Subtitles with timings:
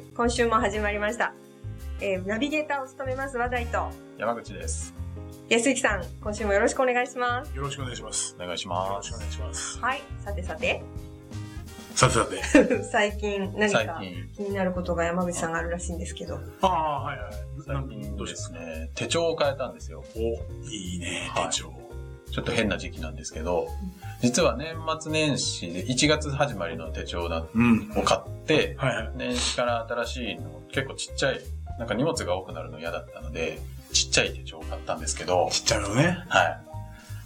[0.00, 0.14] ス。
[0.16, 1.32] 今週も始まりました。
[2.00, 3.88] えーナビゲーターを務めます話題と、
[4.18, 4.94] 山口です。
[5.48, 7.56] 安幸さん、今週もよろしくお願いします。
[7.56, 8.36] よろしくお願いします。
[8.38, 9.18] お願いしよろますしくお。
[9.18, 9.78] 願いします。
[9.80, 10.02] はい。
[10.24, 10.82] さてさて、
[11.94, 12.82] さてさて。
[12.84, 14.00] 最近何か
[14.36, 16.38] 気になることが山口さんがあるらしいんですけど。
[16.62, 17.32] ああ、はいはい。
[17.66, 20.04] 最近でどうですすね、手帳を変えたんですよ。
[20.14, 20.20] お、
[20.70, 21.72] いいね、はい手帳。
[22.32, 23.68] ちょっと変な時期なんですけど、
[24.20, 27.92] 実は年末年始で1月始まりの手帳だうん。
[27.96, 29.12] を買って、はいはい。
[29.16, 31.40] 年始から新しいの、結構ちっちゃい、
[31.78, 33.60] なんか荷物が多くなるの嫌だったので、
[33.92, 36.24] ちっちゃい手帳を買ったんですけど、ちっちゃいのね。
[36.28, 36.60] はい。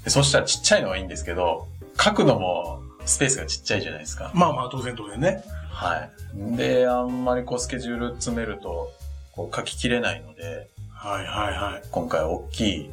[0.05, 1.69] でそしたらちっちゃいのはいいんですけど、
[2.01, 4.31] 書くのもスペースがちっちゃいじゃないですか。
[4.35, 5.45] まあまあ、当然当然ね。
[5.71, 6.57] はい。
[6.57, 8.93] で、あんまりこうスケジュール詰めると、
[9.33, 11.83] こう書ききれないので、はいはいはい。
[11.91, 12.91] 今回大きい、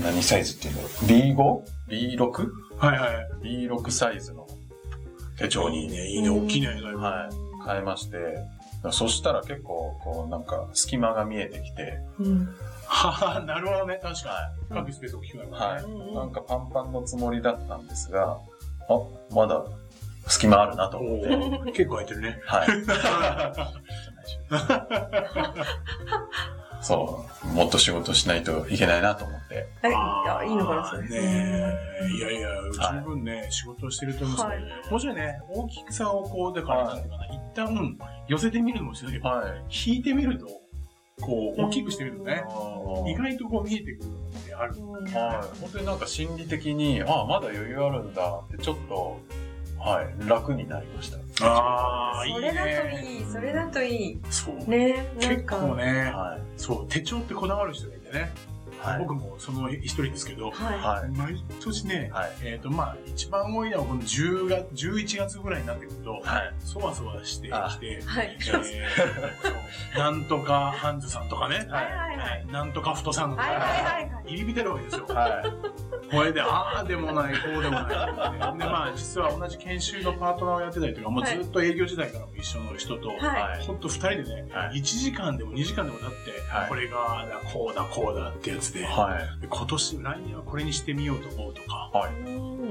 [0.00, 3.06] 何サイズっていうの ?B5?B6?B6 はいは
[3.86, 3.92] い。
[3.92, 4.46] サイズの。
[5.38, 6.68] 手帳に、いいね、いいね、大きいね。
[6.68, 8.38] はい、変えまして、
[8.90, 12.48] そしたら結構、こう、なんか、隙間が見えてきて、うん。
[12.86, 14.00] はは、なるほどね。
[14.02, 14.76] 確かはに。
[14.76, 15.56] 書くスペース大きくなるね。
[15.56, 18.38] はい、なんかパンパンのつもりだったんですが、
[18.88, 19.00] あ、
[19.34, 19.64] まだ
[20.26, 22.40] 隙間あるなと思って、結構空いてるね。
[22.44, 22.68] はい。
[26.82, 29.68] そう、もっと仕事しないといけないなと思って。
[29.82, 30.46] はい。
[30.46, 31.08] いや、いいのかな、それ。
[31.08, 32.06] ねえ。
[32.08, 32.48] いやいや、
[32.92, 39.64] 十分ね、仕事をしてると思うんですけどはいもちろんね、大きさをこう、だから、なんていうかな、一旦寄せてみるのもしないけど、はい。
[39.88, 40.46] 引いてみると、
[41.20, 42.42] こう、大きくしてみるとね、
[43.06, 44.72] 意意外とこう見えてくるのってある。
[44.72, 45.60] はい。
[45.60, 49.20] 本当になんか心理的に、ああ、まだ余裕あるんだって、ちょっと、
[49.84, 51.18] はい、楽になりました。
[51.44, 53.04] ああ、いいそれだとね。
[53.04, 53.24] いい。
[53.24, 54.20] それだといい。
[54.30, 54.70] そう。
[54.70, 55.56] ね結か。
[55.56, 56.42] 構ね、はい。
[56.56, 58.32] そう、手帳ってこだわる人がいてね、
[58.82, 58.98] はい。
[58.98, 61.10] 僕もその一人ですけど、ははい。
[61.10, 62.30] 毎年ね、はい。
[62.42, 66.54] えっ、と、まあ、一番多いのはこの10月、11月ぐらいになってくると、はい。
[66.60, 67.86] そわそわしてきて。
[67.86, 72.46] えーなんとかハンズさんとかね、はいはいはい。
[72.50, 74.24] なんとか太さんとか、はいはいはいはい。
[74.26, 75.06] 入り浸るわけですよ。
[75.08, 75.82] はい。
[76.10, 78.58] これで、ああでもない、こうでもない。
[78.58, 83.18] で、まあ、実は同じ研修のパートナーをやってたりとか、もうずっと営業時代からも一緒の人と、はい。
[83.18, 83.64] はい。
[83.64, 89.40] ほんと二人でね、はい1時間でも2時間でも経って、はいこれが、だこうだ、こうだってやつで、はい。
[89.40, 92.12] で今年、来年はこれにしてみようと思うとか、はい。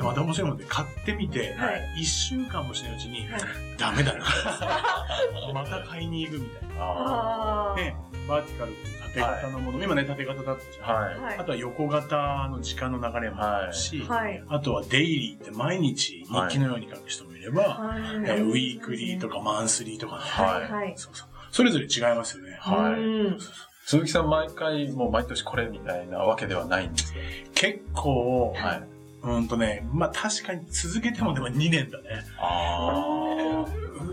[0.02, 3.42] また面白いので、買ってみて、はい1週間もしないうちに、はい
[3.78, 4.26] ダメだな。
[5.54, 7.76] また買いに行くみたいな。
[7.76, 7.96] ね、
[8.28, 10.96] バーティカルって縦型のもの、今ね、縦型だったじゃん。
[10.96, 11.18] はい。
[11.20, 14.44] はいあとは横型の時間の流れもあるし、はい。
[14.48, 18.02] あとはデイリーって毎日日記のように書く人もいれば、はい。
[18.02, 20.22] えーウィークリーとかマンスリーとかね。
[20.24, 20.94] はいはい。
[20.96, 21.28] そうそう。
[21.52, 22.58] それぞれ違いますよね。
[22.60, 23.38] はいうん
[23.86, 27.20] 鈴木さん毎回、もう毎年これみたいなわけではないんですか
[27.54, 28.84] 結構、はい。
[29.24, 32.24] うんとね、まあ確かに続けてもでも2年だね。
[32.40, 33.66] あ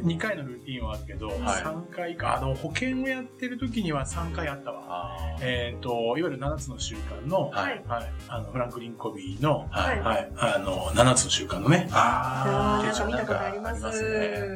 [0.03, 4.72] 2回のルーティンはあるけど、はい3回か、あの、保険をやってる時には3回あったあ。
[4.72, 4.82] わ。
[4.88, 7.60] あえっ、と、いわゆる7つの習慣の、あ。
[7.60, 7.88] ははいい。
[7.88, 10.00] はい、あの、フランクリン・コビーの、はい。
[10.00, 13.82] はい、あの、7つの習慣のね、ああーなんか見たことあります。
[13.82, 14.09] ますね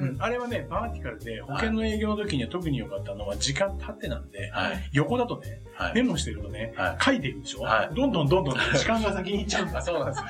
[0.03, 4.91] うん、あれはね、バーティカルで、保険の営業の時には特に良かったのは時間縦なんで、はい。
[4.93, 5.95] 横だとね、はい。
[5.95, 10.29] メモしてるとね、はい書いていくでしょ、はいどんどんどんどんね、時間が先に行っちゃうんだあ、 そうなんですね。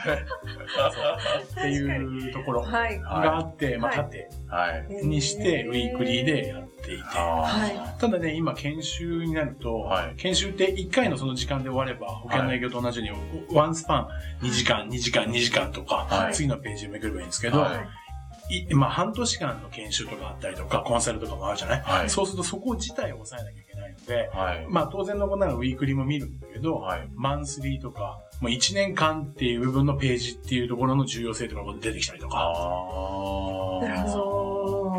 [1.52, 2.98] っていうところはい。
[3.00, 5.01] があって、まあ、はい縦はい。
[5.06, 7.04] にして、ウィークリーでやっていて。
[7.14, 10.14] あただね、今研修になると、はい。
[10.16, 14.08] 研修って1回のその時間で終われば、保険の営業と同じように、ワンスパ
[14.42, 16.34] ン2時間、2時間、2時間とか、はい。
[16.34, 18.02] 次のページをめくればいいんですけど、はい。
[18.50, 22.10] いまあ、半年間の研修とかあったりとか、コンサルとかもあるじゃない、はい。
[22.10, 24.38] そうするとそこ自体を抑えなきゃいけないので、あ。
[24.38, 24.66] はい。
[24.68, 27.08] まあ当然のことならウィークリーも見るんだけど、はい。
[27.14, 34.51] マンスリーとか、もう1年間っていう部分のページっていうところの重要性とかも出てきたりとか、あなるほど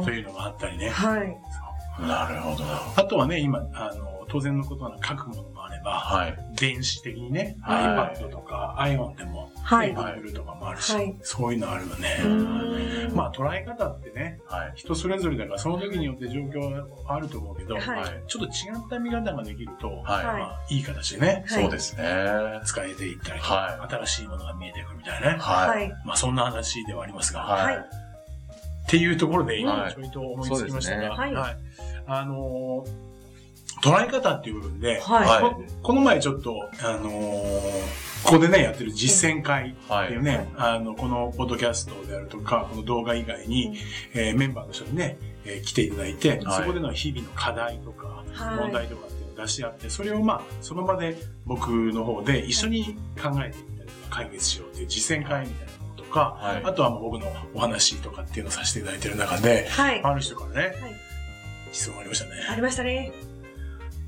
[0.03, 0.89] そういうのがあったりね。
[0.89, 1.37] はい。
[1.97, 2.01] あ。
[2.01, 2.63] なるほど。
[2.95, 6.37] あとはね、今、あの、当然のことなら書くものもあれば、はい。
[6.55, 9.93] 電子的にね、はい iPad とか iPhone でも、はい。
[9.93, 12.21] Google とかもあるし、はいそういうのあるよね。
[12.25, 14.73] うんまあ捉え方ってね、はい。
[14.75, 18.23] 人それぞれだから、その時によって状況はあると思うけど、はいはい。
[18.27, 18.49] ちょっと違
[18.85, 20.03] った見方ができると、はい。
[20.03, 22.03] まあ、いい形でね、はいそうですね。
[22.65, 25.37] 使えていったりは新しいものが見えてくるみたいなね。
[25.39, 25.67] は。
[25.67, 25.89] はいい。
[26.05, 28.02] まあそんな話ではありますが、はい。
[28.85, 31.35] っていうところで今はいちょいと思いつきましたが、そうですね。
[31.39, 31.57] はい
[32.05, 33.13] あのー
[33.81, 35.27] 捉え方っていう部分で、はい。
[35.27, 43.75] はいここの前ちょっと、あのーここでね、やってる実践会っていうね、あの、このポッドキャストであるとか、この動画以外に、
[44.13, 46.41] えーメンバーの人にね、えー来ていただいて、はい。
[46.61, 48.57] そこでの日々の課題とか、はい。
[48.59, 55.73] 問題とかっていうのを出し合って、それをまあ、その場で僕の方で一緒に考えてみたりとか解決しようっていう実践会みたいな
[56.13, 60.01] か、はいあとはもう僕のお話とかっていうのをさせていただいてる中で、はい。
[60.03, 60.95] ある人からね、はい
[61.71, 62.31] 質問ありましたね。
[62.51, 63.11] ありましたね。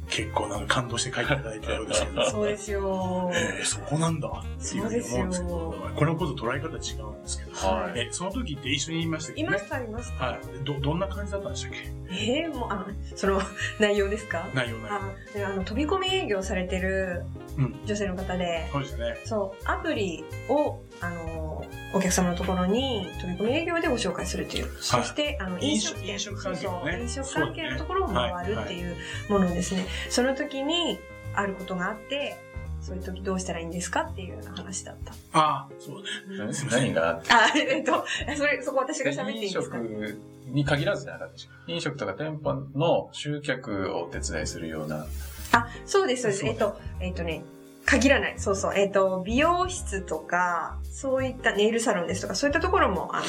[0.07, 2.29] 結構なんか感動して書いていただいてたようですけど。
[2.29, 3.31] そうですよ。
[3.33, 7.99] えー、そこなんだっていうふうに思うんですけど、これはこと捉え方違うんですけど、はい。
[7.99, 10.25] え、その時って一緒にいましたけど、ね、いました、いました。
[10.25, 10.63] はい。
[10.63, 11.77] ど、どんな感じだったんでしたっけ？
[12.11, 12.85] ええー、もう、あ、
[13.15, 13.41] その、
[13.81, 14.47] 内容ですか？
[14.53, 15.47] 内容、内容。
[15.47, 17.25] ああの、飛び込み営業されてる
[17.87, 19.17] 女性の方で、うん、そうですね。
[19.25, 21.44] そう、アプリを、あの、
[21.95, 24.69] お客様のところに飛び込み営業でご紹介するという。
[24.81, 26.11] そして、あの、飲食店。
[26.11, 28.97] 飲食関係、ね、飲食関係のところを回るっていう
[29.29, 29.85] ものですね。
[30.09, 30.99] その時に、
[31.33, 32.37] あることがあって、
[32.81, 35.13] そういう時どうしたらいいんですかっていうような話だった。
[35.31, 36.53] ああ、そうね。
[36.69, 38.05] 何があ、えっと、
[38.37, 41.71] それ、そこ私が喋っていいですか、飲食に限らずじゃなかったでしょ。
[41.71, 45.07] 飲食とか店舗の集客をお手伝いするような。
[45.53, 46.45] あ、そうです、そうです。
[46.45, 47.43] えっと、えっとね、
[47.85, 48.33] 限らない。
[48.37, 48.73] そうそう。
[48.75, 53.25] えっ、ー、と、美容室とか、そういったネイルサロンですとか、そういったところも、あの、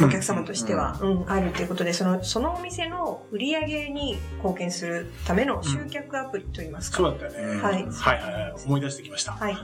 [0.00, 7.02] お客様としては、うん、うん、あるということで、その、そのお店の売り上げに貢献するための集客アプリといいますか。
[7.02, 7.62] うん、そうだったよね。
[7.62, 7.86] はい。
[7.86, 8.54] はいはいはい。
[8.64, 9.32] 思い出してきました。
[9.32, 9.56] はい。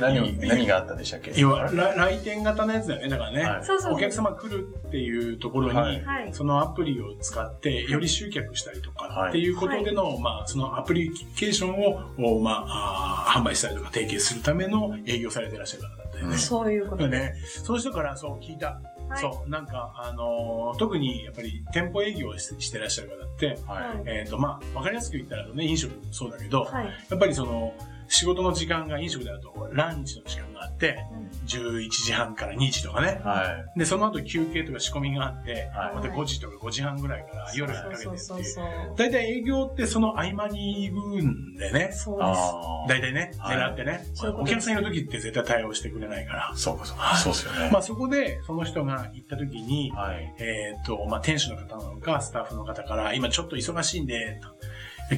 [0.00, 1.32] 何、何があったんでしたっけ？
[1.36, 3.08] 要は、来店型のやつだよね。
[3.08, 3.42] だからね。
[3.42, 16.36] はい、そうそうお客様来るっていうところに、はい、そのアプリを使って、より集客したりとかっていうことでの、はい、まあ、そのアプリケーションを、まあ、あ販売したりとか提携するための営業されていらっしゃる方だったよね。
[16.36, 17.34] そういうことね。
[17.64, 18.80] その人からそう聞いた。
[19.08, 27.74] はい、そう、なんか、あのー、特にやっぱり店舗営業をしてらっしゃる方って、はい、えっ、ー、と、まあ、わかりやすく言ったらね、飲食もそうだけど、はい、やっぱりその、
[28.08, 30.98] 仕事の時間が飲食だとランチの時間があって、
[31.46, 33.20] 11時半から2時とかね。
[33.24, 33.78] はい。
[33.78, 38.94] で、その後休憩とか仕込みがあって、はい、また5時とか5時半ぐらいから夜にかけてっていう。
[38.96, 41.90] 大体営業ってその合間に行くんでね。
[41.92, 42.40] そうです。
[42.88, 44.04] 大体ね、狙ってね。
[44.38, 46.52] お客さんいる時って絶対対応してくれないから。
[46.54, 47.16] そうかそうか。
[47.16, 47.70] そうですよね。
[47.72, 54.40] まあそこで、その人が行った時に、はい、えっ、と、まあ店主の方なのか、スタッフの方から、今ちょっと忙しいんで、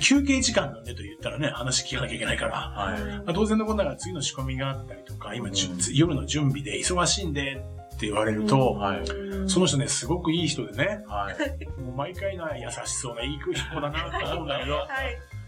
[0.01, 5.55] 休憩時間なんでと言ったらね、話聞かなきゃいけないから、はい、まあ、当然のことながら次の仕込みがあったりとか、今、うん、
[5.95, 7.63] 夜の準備で忙しいんで
[7.99, 9.05] って言われると、はい、
[9.49, 14.89] その人ね、すごくいい人でね、はい、 もう毎回な優しそうないい子だなと思うんだけど、 はい。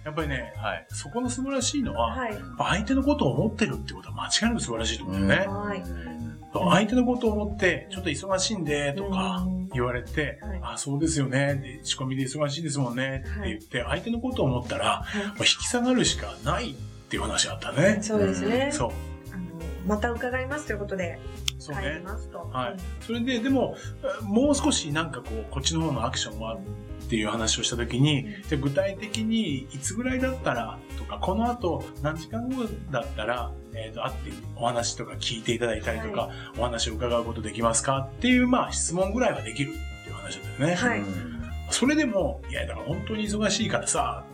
[0.05, 5.55] やっぱりね、はい、そこの素晴らしいのは、はい、相手のことを思ってるってことは間違いなく素晴らしいと思うんだよね。
[5.55, 5.83] はい、
[6.53, 11.81] 相手のことを思って、ちょっと忙しいんで、とか言われて、はい、あ、そうですよね。
[11.85, 13.25] 仕込みで忙しいですもんね。
[13.25, 15.05] って言って、相手のことを思ったら、
[15.39, 16.75] 引き下がるしかないっ
[17.09, 17.99] ていう話あったね。
[18.03, 18.71] そうですね。
[18.73, 18.91] そう。
[19.89, 21.19] また伺いますということで。
[21.61, 22.03] そうね。
[22.53, 22.77] はい。
[23.05, 23.77] それで、でも、
[24.23, 26.59] もう少しなんかこう、こっちの方のアクションはっ
[27.09, 40.75] ていう話をしたときに、じゃ具体的にいつぐらいだったらとか、この後何時間後だったら、えっ、ー、と、会ってお話とか聞いていただいたりとか、はい、お話を伺うことできますかっていう、まあ質問ぐらいはできるっていう話だったよね。
[40.75, 41.03] はい。
[41.71, 44.25] それでも、いや、だから本当に忙しいからさ、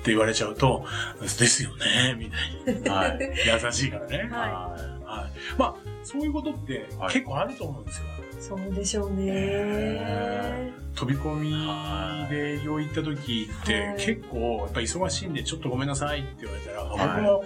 [0.00, 0.84] って言われちゃうと、
[1.20, 2.30] ですよね、み
[2.64, 2.92] たいな。
[2.94, 3.18] はい。
[3.20, 4.28] 優しいからね。
[4.30, 4.97] はい。
[5.08, 5.30] はい。
[5.58, 8.06] まあ、そういうことって結構あると思うんですよ。
[8.40, 10.72] そうでしょうね。
[10.94, 17.44] 飛び込みで営業行った時って結構やっぱ忙しいんでちょっとごめんなさいって言われたら、僕も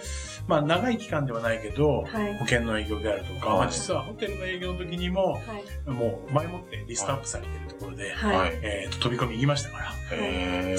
[0.49, 2.05] まあ長い期間ではないけど、
[2.39, 5.41] 保険の営業であるとか、まあ実はホテルの営業の時にも、
[5.87, 8.15] もう前もってリストアップされてるところで、
[8.63, 9.93] えと飛び込み行きましたから。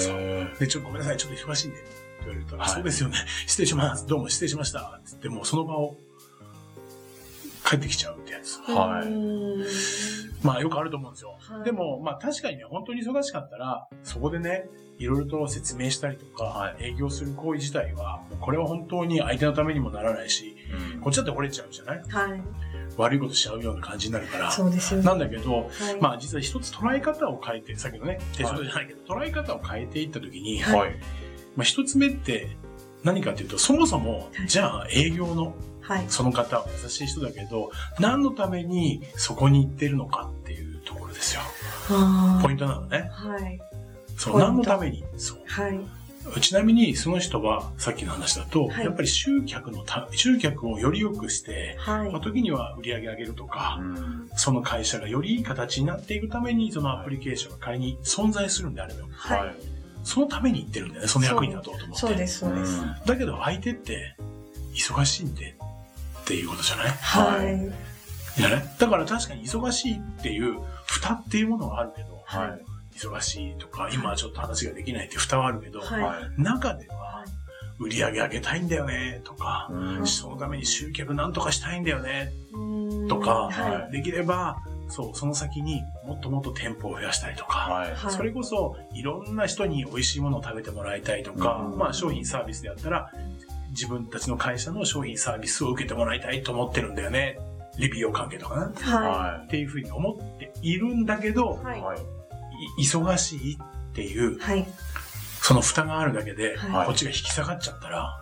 [0.00, 1.76] そうで、ちょっとごめんなさい、ちょっと忙しいんで。
[1.78, 1.88] って
[2.20, 3.16] 言われると、そうですよね。
[3.46, 4.06] 失礼します。
[4.06, 5.00] どうも失礼しました。
[5.04, 5.96] つってもうその場を
[7.64, 8.60] 帰ってきちゃうってやつ。
[8.70, 10.44] はい。
[10.44, 11.38] まあよくあると思うんですよ。
[11.40, 14.68] はい、でも、まあ確かにね、本当に忙しかったら、そこでね、
[14.98, 20.56] いろいろと説明したりとか、はい、営業する行為自体は、これは本当に相手のためにもならないし、
[20.94, 22.02] うん、こっちだって折れちゃうじゃない？
[22.06, 22.42] はい。
[22.96, 24.50] 悪いことしちゃうような感じになるから。
[24.50, 25.06] そうですよね。
[25.06, 30.90] なんだけど、はい、まあ実は一つ捉え方を変えて、さっきのね、手帳じゃないけど、捉え方を変えていったときに、はい。
[31.56, 32.56] まあ一つ目って
[33.02, 35.54] 何かっていうと、そもそも、じゃあ営業の
[35.86, 41.42] はい、その方は優しい人だけど、何のためにそこに行ってるのかっていうところですよ。
[42.42, 43.10] ポイントなのね。
[43.12, 43.60] はい。
[44.16, 45.04] そう、何のために？
[45.16, 45.38] そう。
[45.46, 45.80] はい。
[46.40, 59.54] ちなみに、その人は、さっきの話だと、はい、やっぱり集客のた、集客をより良くして、はい、まあ、時には売り上げ上げるとか、うん、その会社がよりいい形になっていくために、そのアプリケーションが仮に存在するんであれば、はい、
[60.02, 62.00] そのために行ってるんだよね、その役に立とうと思って。
[62.06, 62.80] そうです、そうです。
[63.04, 64.16] だけど相手って、
[64.72, 65.56] 忙しいんで、
[66.24, 66.88] っていうことじゃない？
[66.88, 67.42] は
[68.36, 68.40] い。
[68.40, 68.74] いやね。
[68.78, 72.98] だから確かに忙しいっていう、蓋っていうものがあるけど、はい。
[72.98, 77.24] 忙しいとか、今はちょっと話ができないって蓋はあるけど、はい、中では、
[77.80, 79.68] 売り上げ上げたいんだよね、とか、
[80.04, 82.32] そのために集客なんとかしたいんだよね、
[83.08, 93.10] とか、はい、できれば、そう、その先にもっともっと店舗を増やしたりとか、はい、それこそいろんな人に美味しいものを食べてもらいたいとか、うん、まあ商品サービスであったら、
[93.74, 97.38] 自分たちの会社の商品サービスを受けてもらいたいと思ってるんだよね。
[97.76, 98.98] リピー関係とかな。
[98.98, 99.46] はい。
[99.46, 101.82] っていうふうに思っているんだけど、はい、
[102.80, 104.64] 忙しいっていう、はい、
[105.42, 108.16] その蓋があるだけで、はい、こっちが引き下がっちゃったら、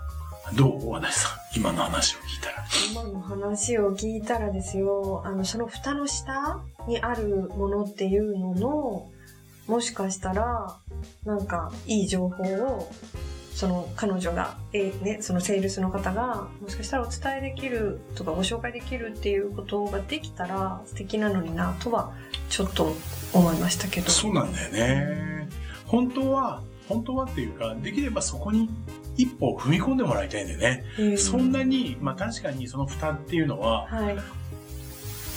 [0.55, 2.65] どう和田さん、今の話を聞いたら？
[2.91, 9.11] 今の話を聞いたらですよ、あの、その蓋の下にあるものっていうのの、
[9.67, 10.79] もしかしたら、
[11.25, 12.91] なんか、いい情報を、
[13.55, 22.13] その彼女が、えね、そのセールスの方が、もしかしたらお伝えできるとかご紹介できるっていうことができたら素敵なのになとは、
[22.49, 22.95] ちょっと
[23.33, 24.11] 思いましたけど。
[24.11, 25.49] そうなんだよね。
[25.87, 28.71] 本当は、本当はっていうか、できればそこに
[29.17, 31.17] 一歩踏み込んでもらいたいんだよね。
[31.17, 34.17] そんなに、まあ確かにその蓋っていうのは、はい、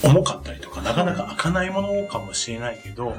[0.03, 3.15] 重かったりとか、なかなか開かないものかもしれないけど、はい、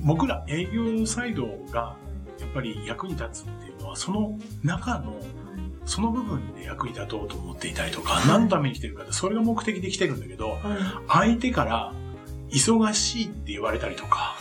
[0.00, 1.96] 僕ら営業サイドが
[2.40, 5.20] やっぱり役に立つっていうその中の、
[5.84, 10.58] その部分で役に立とうと思っていたりとか、はい、何のために来てるかって、それが目的で来てるんだけど、
[11.08, 11.92] 相手から
[12.50, 14.36] 忙しいって言われたりとか、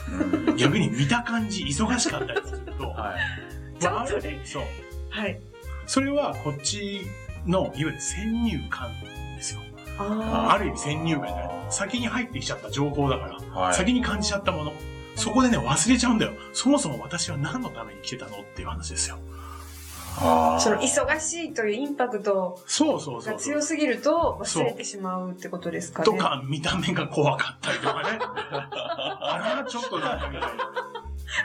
[0.57, 3.15] 逆に見た感じ忙しかったりすると、 は
[3.77, 4.63] い、ちょっとね、そう。
[5.09, 5.39] はい。
[5.88, 7.01] それはこっち
[7.45, 8.89] の、いわゆる先入観
[9.35, 9.62] ですよ。
[9.97, 11.51] あある意味先入観だよ。
[11.69, 14.74] 先に入ってきちゃった情報だから、はい、先に感じちゃったもの。
[15.15, 16.33] そこでね、忘れちゃうんだよ。
[16.53, 19.17] そもそも私は何のために来てたのっていう話ですよ。
[20.15, 26.05] その忙しいというインパクトが強すぎると忘れてしまうってことですかね。
[26.05, 28.19] とか、見た目が怖かったりとかね。
[28.22, 30.86] あれはちょっとなんかみたいな。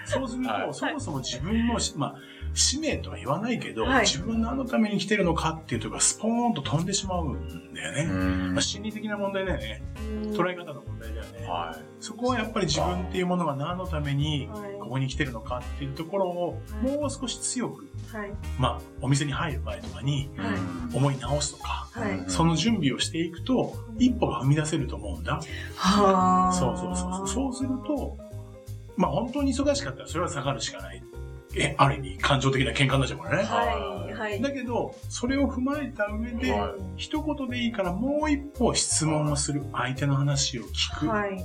[0.04, 2.14] そうすると、はい、そもそも自分の、まあ、
[2.54, 8.04] 使命とは言わないけど、はい、自分何のために来てるのかっていうとこがスポーンと飛んでしまうんだよね。
[8.52, 9.82] まあ、心理的な問題だよね。
[10.32, 11.19] 捉え方の問題だよね。
[11.50, 14.48] はい、そこはやっぱり自分っていうものが何のために
[14.80, 20.30] ここに来てるのかっていうところをもう少し強く、はい、まあお店に入る前とかに
[20.94, 21.88] 思い直すとか、
[22.28, 25.40] その準備をしていくと一歩が踏み出せると思うんだ。
[25.40, 27.28] そうそうそう。
[27.28, 28.16] そうすると、
[28.96, 31.02] まあ本当に忙しかったらそれは下がるしかない。
[31.56, 33.42] え、ある意味感情的な喧嘩になっちゃうからね。
[33.44, 34.09] はい。
[34.20, 34.42] はい。
[34.42, 39.64] だけど、それを踏まえた上で、はい、一言でいいからもう一歩質問をする。
[39.72, 41.08] 相手の話を聞く。
[41.08, 41.42] はい。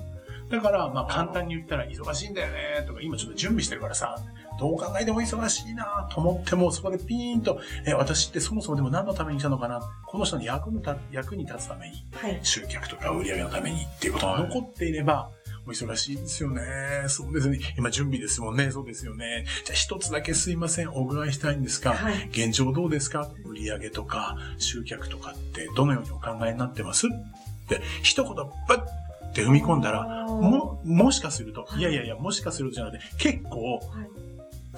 [0.49, 4.17] だから、まあ簡単に言ったら、忙しいんだよね、とか、今ちょっと準備してるからさ、
[4.59, 15.29] どう考えても忙しいなと思っても、そこでピーンと、え、私ってそもそもでも何のために来たのかなこの人の役に立役に立つために、はい、集客とか売り上げのためにっていうことが残っていれば、
[15.67, 16.61] お忙しいですよね。
[17.07, 17.59] そうですね。
[17.77, 18.71] 今準備ですもんね。
[18.71, 19.45] そうですよね。
[19.65, 20.91] じゃあ一つだけすいません。
[20.91, 23.31] お伺いしたいんですが、はい、現状どうですか？
[23.45, 27.07] 売上とか集客とかってどのようにお考えになってます？
[27.07, 33.81] って一言バッって踏み込んだら、も、もしかすると、いやいやいや、もしかするとじゃなくて、結構、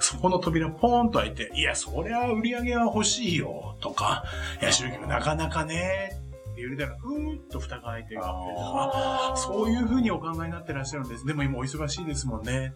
[0.00, 4.24] そこの扉ポーンと開いて、いや、そりゃ売り上げは欲しいよ、とか、
[4.60, 6.18] いや、集客なかなかね、
[6.58, 9.42] って言われたら、ふーっと蓋が開いてるわけです。
[9.44, 11.24] そういうふうにお考えになってらっしゃるんです。
[11.24, 12.74] でも今お忙しいですもんね。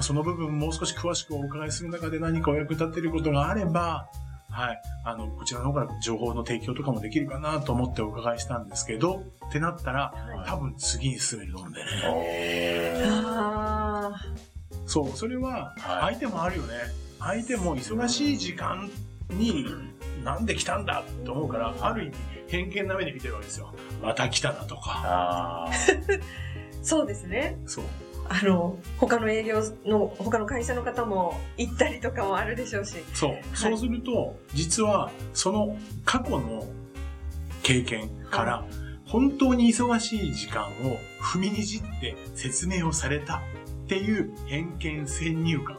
[0.00, 4.08] その部分もう少し詳しくお伺いする中で何かお役立っていることがあれば、
[4.50, 4.82] はい。
[5.04, 10.12] あの、こちらの方から情報の提供とかもできるかなと思ってお伺いしたんですけど、ってなったら、
[10.46, 11.88] 多分次に進めると思うんでね。
[14.86, 16.74] そう、それは、相手もあるよね。
[17.18, 18.90] 相手も忙しい時間
[19.30, 19.66] に、
[20.24, 20.46] なん。
[20.46, 20.84] で来たん。
[20.84, 22.16] だって思うから、ある意味、
[22.48, 23.72] 偏見な目で見てるわけですよ。
[24.02, 25.68] また来たなとか。
[26.82, 27.58] そうですね。
[27.66, 27.84] そう。
[28.28, 32.96] あの、他の営業の、他の会社の方も行ったりとかもあるでしょうし。
[33.14, 33.30] そう。
[33.32, 36.66] はい、そうすると、実は、その過去の
[37.62, 38.64] 経験から、
[39.06, 43.40] 本当に忙しい時間を踏みにじって説明をされたっ
[43.86, 45.76] ていう偏見先入観。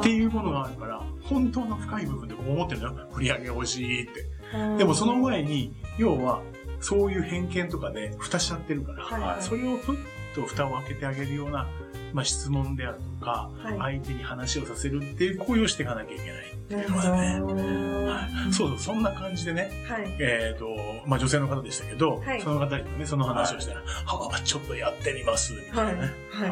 [0.00, 3.08] っていうものがあるから、本当の深い部分で思ってるのよ。
[3.12, 4.26] 振り上げ欲しいって。
[4.78, 6.42] でもその前に、要は、
[6.80, 9.96] そういう偏見とかで蓋しちゃってるから、はい、それをふっ
[10.34, 11.66] と蓋を開けてあげるような、
[12.12, 17.40] まあ、質問であるとか、はい、相手に話をさせるっていう行為をしていかなきゃいけないっていうのはね。
[18.10, 20.66] はい、そうそう、そんな感じでね、はい、えっ、ー、と、
[21.06, 26.10] まあ女性の方でしたけど、はい、その方にもね、その話をしたら、はあ、ちょっとやってみます、みたいなね。
[26.30, 26.50] はい。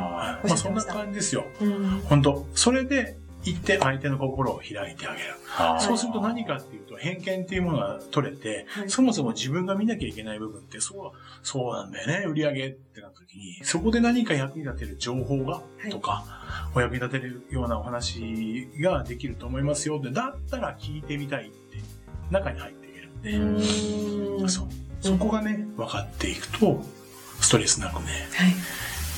[0.48, 1.44] まあそんな感じですよ。
[2.04, 2.46] 本当。
[2.54, 5.34] それで、行って相手の心を開いてあげる。
[5.80, 16.24] そうすると何かっていうと、偏見っていうものが取れて、はい、そもそも自分が見なきゃいけない部分って、そう、そうなんだよね、売り上げってなった時に、そこで何か役に立てる情報が、とか、
[16.74, 20.00] お役に立てるようなお話ができると思いますよ。
[20.00, 21.78] で、だったら聞いてみたいって、
[22.30, 24.68] 中に入っていけるんで、そう。
[25.00, 26.82] そこがね、分かっていくと、
[27.40, 28.54] ストレスなくね、はい。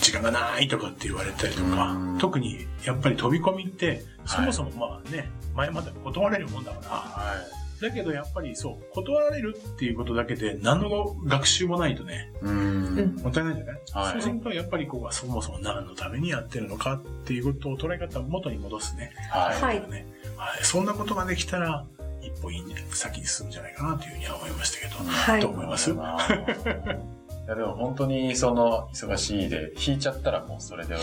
[0.01, 7.35] 時間がないとかって言われたりとかうん、特にやっぱり飛び込みって、そもそもまあね、前まで断れるもんだから、は
[7.81, 12.47] だけどやっぱりそう、断られるっていうことだけで何の学習もないとね、い。
[12.47, 13.17] うん。
[13.17, 14.13] もったいないんじゃない、はい。
[14.13, 19.13] そうするとやっぱりここはそもそも何のためにやってるのかっていうことを捉え方を元に戻すね。
[19.31, 19.61] はい。
[19.61, 19.91] はい。
[19.91, 20.07] ね。
[20.37, 21.87] はい、そんなことができたら、
[22.23, 22.51] 一歩
[22.91, 25.41] 先に進むんじゃないかなというふうには思いましたけど、はい。
[25.41, 25.95] どう思います？
[27.47, 30.97] いやでも本当にその忙しいで引いちゃったらもうそれで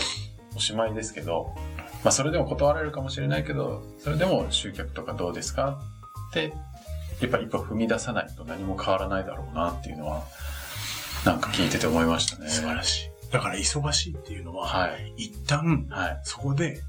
[0.54, 1.54] おしまいですけど、
[2.04, 5.80] まあそれでも断られるかもしれないけど、それでも集客とかどうですか
[6.30, 6.52] って、
[7.20, 10.24] やっぱ一歩踏み出さないと何も変わらないだろうなっていうのは、
[11.24, 12.48] なんか聞いてて思いましたね。
[12.50, 13.32] 素晴らしい。
[13.32, 15.14] だから忙しいっていうのは、はい。
[15.16, 16.20] 一旦はい。
[16.24, 16.80] そこで、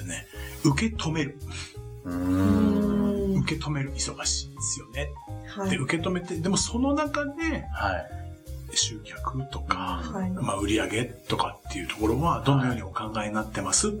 [0.00, 0.26] えーね、
[0.64, 1.38] 受け止める。
[2.04, 3.40] うんん。
[3.40, 5.08] 受け止める忙しいですよね。
[5.56, 5.76] で、はい。
[5.76, 8.27] 受け止めて、でもその中ではい。
[8.74, 10.30] 集客とか、はい。
[10.30, 13.92] まあ売り上げとかっていうところはどのようにお考えになってますっ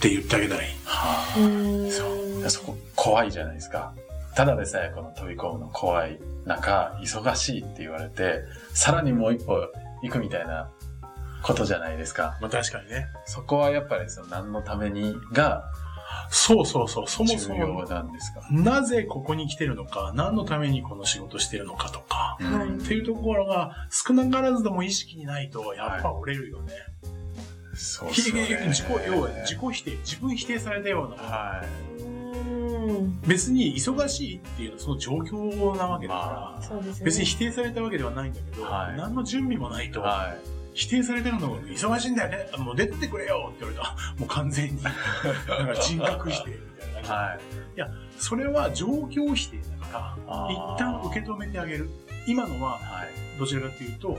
[0.00, 0.70] て言ってあげたらいい。
[0.84, 2.50] はあ。
[2.50, 3.92] そこ怖いじゃないですか。
[4.34, 9.60] ただでさえこの飛び込むの怖い中、忙しいって言われて、さらにもう一歩
[10.02, 10.70] 行くみたいな
[11.42, 12.38] ことじゃないですか。
[12.40, 13.06] まあ確かにね。
[13.26, 15.64] そこはやっぱりその何のためにが
[16.30, 17.06] そうそうそう。
[17.06, 18.46] そもそも、なんですか。
[18.50, 26.72] なぜここに来てるのか、何のためにこの仕事してるのかとか、はいっていうところが少なからずでも意識にないと、やっぱ折れるよね。
[27.74, 28.66] ひそうですよね。
[28.68, 31.22] 自己、要は自己否定、自分否定されたような。
[31.22, 31.64] は
[31.98, 33.20] うん。
[33.26, 37.04] 別に忙しいっていうのはその状況なわけだから、まそうですね。
[37.04, 39.92] 別に否定されたわけではないんだけど、はい何の準備もないい。
[39.92, 40.34] と、は
[40.78, 47.08] 否定されてるのが忙しいんだよね、もう出てくれよって言われたら、もう完全に、なんか人格否定みたいい。
[47.08, 47.14] な。
[47.14, 47.40] はい。
[48.16, 51.90] それは状況否定だから、一旦受け止めてあげる。
[52.28, 53.38] 今のは、はい。
[53.40, 54.18] どちらかというと、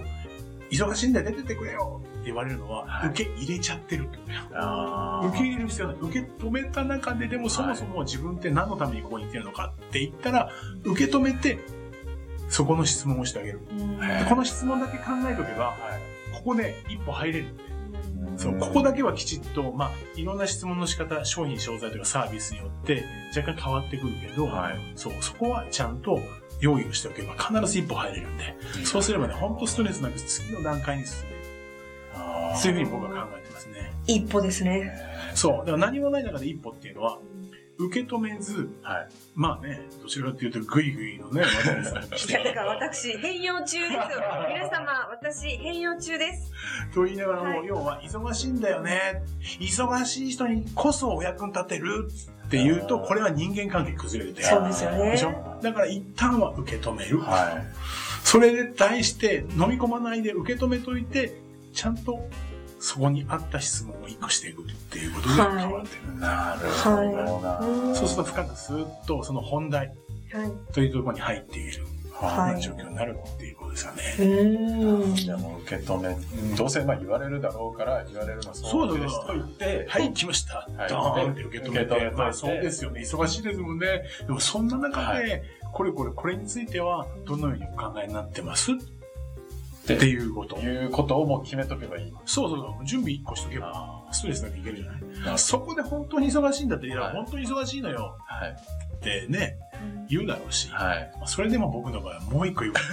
[0.70, 6.02] 忙しいんだよ、出てってくれよって言われるのは、はい受け入れちゃってるってこと受け入れる必要はない。
[6.02, 10.52] 受け止めた中ででもそもそも自分って何のためにここに行ってるのかって言ったら、
[10.84, 11.60] 受け止めて、
[12.50, 13.62] そこの質問をしてあげる。
[14.28, 16.19] この質問だけ考えとけば、はこ
[16.50, 17.64] こで一歩入れるんで。
[17.64, 17.66] い。
[18.38, 23.04] そう、ここだけはきちっと、まあ、いろんな質問の仕方、商品、商材とかサービスによって
[23.36, 26.20] 若干変わってくるけど、はいそう、そこはちゃんと
[26.60, 31.40] 用意をしておけば必ず一歩入れるんで、そうすればね、ほんとストレスなく次の段階に進める。
[32.56, 33.94] そういうふうに僕は考えてますね。
[34.08, 34.92] 一歩ですね。
[35.36, 37.20] そう、だから何もない中で一歩っていうのは、
[37.80, 39.08] 受け止めず、はい。
[39.36, 41.44] まあね、どちらかというとグイグイのね、
[42.28, 42.54] いや、だて。
[42.54, 44.00] から私、変容中ですよ。
[44.50, 46.52] 皆様、私、変容中です。
[46.94, 49.24] と言いながらも、はい要は忙しいんだよね。
[49.62, 52.10] 忙しい人にこそお役に立てる
[52.48, 54.44] っていうと、これは人間関係崩れるで。
[54.44, 55.60] そうですよねでしょ？
[55.64, 57.20] だから一旦は受け止める。
[57.20, 57.62] は
[58.26, 61.32] それに対して飲み込まないで受け止めといて、
[61.74, 62.28] ちゃんと
[62.80, 66.14] そこに合った質問を一個していくっていうことで変はいわってくる。
[66.14, 66.20] い。
[66.20, 67.60] なるほどな。
[67.60, 69.94] うんそうすると深くスーッとその本題
[70.32, 70.74] はい。
[70.74, 74.04] というところに入っているはい状況になるっていうことですよね。
[74.20, 75.16] うーん。
[75.16, 80.68] じゃあもう受け止め、どうせまあ言われるだろうから言われるのそうですと言って、はい、来ました。
[80.78, 81.96] はいンって受け止めて。
[81.96, 83.02] めてまあそうですよね。
[83.02, 84.04] 忙しいですもんね。
[84.28, 88.72] でもそんな中で、これこれこれについてはどのようにお考えになってます？
[89.96, 90.58] っていうこと。
[90.58, 92.14] いうことをもう決めとけばいい。
[92.26, 92.86] そうそうそう。
[92.86, 94.98] 準備一個しとけば、あストレスなくいけるじゃな
[95.32, 98.52] いあそこで本当に忙しいんだって、いや、はい本当に忙しいのよはい。
[98.52, 99.58] ってね、
[100.10, 101.12] 言うだろうし、はい。
[101.18, 102.74] まあそれでも僕の場合はもう一個言う。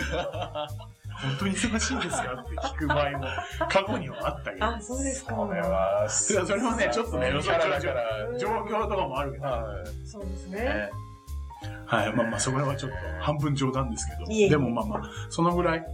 [1.16, 3.26] 本当に忙しいんですかって聞く場合も
[3.70, 4.66] 過去にはあったけど。
[4.66, 5.34] あ、そうですか。
[5.34, 8.38] これは、それはねちょっとねキャラだから。
[8.38, 9.44] 状況とかもあるけど。
[9.44, 10.06] はい。
[10.06, 10.58] そうですね。
[10.60, 10.90] ね
[11.86, 12.12] はい。
[12.12, 14.48] まあまあ、そこらはちょっと半分冗談ですけど。
[14.50, 15.86] でもまあまあ、そのぐらい、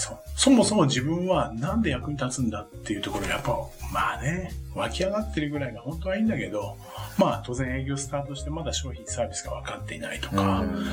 [0.00, 0.18] そう。
[0.34, 3.52] そもそも自分はなんで役に立つんだっていうところやっぱ、
[3.92, 6.78] まあね、湧き上がってるぐらいが本当はいいんだけど、
[7.18, 10.84] まあ当然営業スタートしてまだ商品サービスが分かっていないとか、うん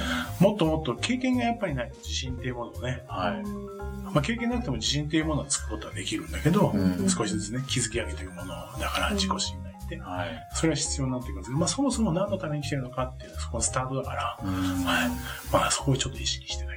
[0.41, 3.43] もっともっと経験がやっぱりないと自信っていうものをね、はい。
[4.13, 10.47] まあ経験なくても自信っていうものをつくことはできるんだけど、うん少しずつね、築き上げていくものだから自己信頼って、はい。
[10.53, 15.09] それは必要になってくるんですけど、まあそもそも何のために来てるのかっていうそこのスタートだから、うんはい。
[15.53, 16.76] まあ、そこをちょっと意識してあげれ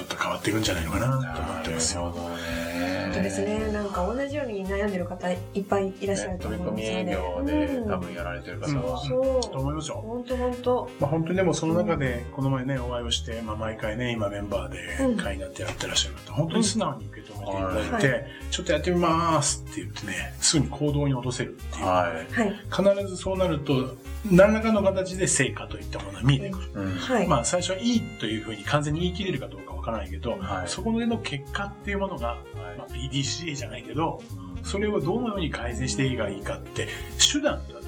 [0.00, 2.02] ちょっと変わっていくんじゃないのかなと思ってますよ。
[2.02, 3.00] なるほどね。
[3.04, 3.72] 本当ですね。
[3.72, 7.12] なんか同じように悩んでる方いっぱいいらっしゃると飛び込み思うんですよね。
[7.12, 9.04] 営業で多分やられてる方は。
[9.04, 9.52] そう。
[9.52, 9.96] と思いますよ。
[9.96, 10.90] 本当本当。
[11.00, 21.84] まあ本当にでもその中で、この前ね、お会いをして、まあ毎回ね、今メンバーうんで会になってやってらっしゃる方、本当に素直に受け止めていただいて、はちょっとやってみますって言ってね、すぐに行動に落とせるっていう。
[21.84, 22.32] はい。
[22.32, 22.94] はい。
[22.94, 23.96] 必ずそうなると、
[24.30, 26.70] 何らかの形で成果といったものが見えてくる。
[26.74, 27.26] うんはい。
[27.26, 32.36] まあ最初はいいというふうに完全に言い切れるかどうかわからないけど、はい、そこでの結果っていうものが、は
[32.74, 34.22] い、まあ、PDCA じゃないけど、
[34.62, 36.86] それをどのように改善していいかいいかって、
[37.32, 37.80] 手段が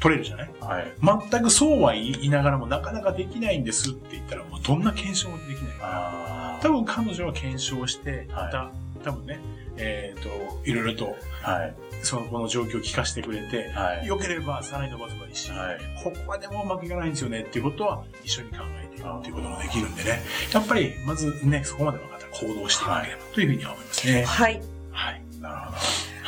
[0.00, 0.94] 取れるじゃない、はい、
[1.30, 5.76] 全くそうは言いながらもなかなかできないんですって言ったら、もうどんな検証もできない。
[5.78, 8.70] から、多分彼女は検証して、また、
[9.02, 9.40] 多分ね、
[9.76, 24.24] えっ、ー、と、いろいろと、はい、そのこの状況を聞かせてくれて、はい、良ければさらに伸ばせばいいし、はい、ここはでもうまくいかないんですよねっていうことは一緒に考えっていうこともできるんでね、やっぱりまずね、そこまで分かったら行動していかなければというふうには思いますね。
[24.24, 24.62] はい。
[24.90, 25.22] はい。
[25.40, 25.78] なるほど。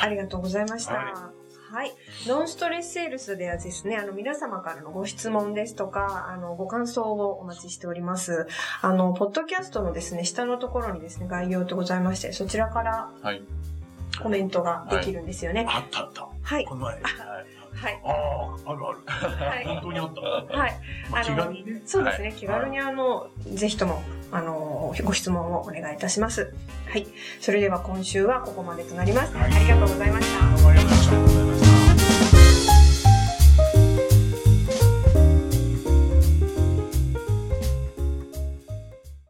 [0.03, 0.95] ありがとうございました。
[0.95, 1.93] はいはい。
[2.27, 8.49] ノンストレスセールスではですね、あの、皆様からのご質問ですとか、あの、ご感想をお待ちしております。
[8.83, 13.43] あの、ポッドキャストのですね、下のところにですね、概要とございまして、そちらから、はい。
[14.21, 15.65] コメントができるんですよね。
[15.65, 16.29] はい、あったあった。
[16.43, 16.65] はい。
[16.65, 16.99] この前。
[17.75, 18.01] はい。
[18.05, 18.11] あ
[18.67, 18.99] あ、あるある。
[19.07, 19.65] はい。
[19.65, 20.21] 本当にあった。
[20.21, 20.81] はい。
[21.11, 21.83] まあ、気軽にね。
[21.87, 22.35] そうですね。
[22.37, 26.53] 気軽にあの、ぜひとも、あの、ご質問をお願いいたします。
[26.89, 27.07] はい。
[27.41, 29.37] それでは今週はここまでとなります。
[29.37, 31.50] ありがとうございました。